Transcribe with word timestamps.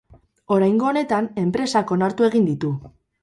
Oraingo 0.55 0.87
honetan 0.91 1.27
enpresak 1.43 1.95
onartu 1.97 2.29
egin 2.31 2.51
ditu. 2.51 2.73